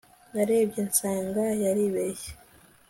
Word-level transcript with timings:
narebye 0.33 0.79
nsanga 0.89 1.43
yaribeshye 1.63 2.31